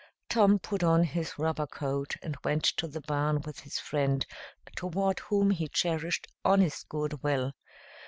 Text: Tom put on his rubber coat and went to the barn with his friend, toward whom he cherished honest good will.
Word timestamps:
Tom 0.31 0.57
put 0.57 0.81
on 0.81 1.03
his 1.03 1.37
rubber 1.37 1.67
coat 1.67 2.15
and 2.23 2.35
went 2.43 2.63
to 2.63 2.87
the 2.87 3.01
barn 3.01 3.39
with 3.41 3.59
his 3.59 3.77
friend, 3.77 4.25
toward 4.75 5.19
whom 5.19 5.51
he 5.51 5.67
cherished 5.67 6.25
honest 6.43 6.89
good 6.89 7.21
will. 7.21 7.53